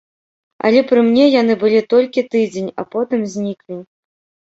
[0.69, 3.83] Але пры мне яны былі толькі тыдзень, а потым зніклі.